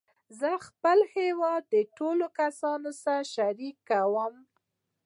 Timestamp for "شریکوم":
3.33-4.33